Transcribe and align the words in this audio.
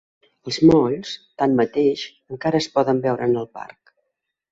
Els 0.51 0.55
molls, 0.69 1.09
tanmateix, 1.41 2.05
encara 2.37 2.61
es 2.63 2.69
poden 2.79 3.03
veure 3.05 3.29
en 3.31 3.37
el 3.43 3.47
parc. 3.59 3.93